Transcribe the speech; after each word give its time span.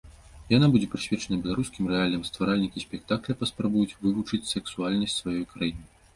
Яна 0.51 0.67
будзе 0.75 0.87
прысвечаная 0.93 1.37
беларускім 1.43 1.89
рэаліям, 1.91 2.23
стваральнікі 2.31 2.83
спектакля 2.85 3.37
паспрабуюць 3.43 3.97
вывучыць 4.09 4.43
сэксуальнасць 4.55 5.17
сваёй 5.21 5.47
краіны. 5.55 5.83